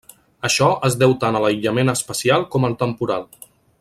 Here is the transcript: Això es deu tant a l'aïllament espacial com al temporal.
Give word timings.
Això 0.47 0.69
es 0.87 0.95
deu 1.03 1.13
tant 1.23 1.37
a 1.39 1.41
l'aïllament 1.45 1.93
espacial 1.93 2.47
com 2.57 2.67
al 2.71 2.75
temporal. 2.85 3.29